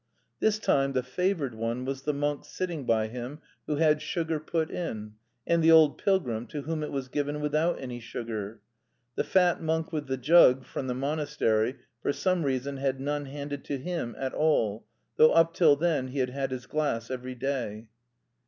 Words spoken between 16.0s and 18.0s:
he had had his glass every day.